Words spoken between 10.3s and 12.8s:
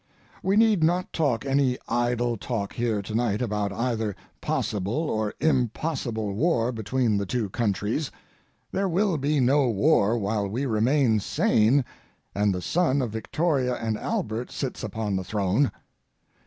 we remain sane and the